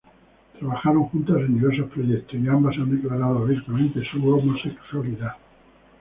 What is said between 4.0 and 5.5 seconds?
su homosexualidad.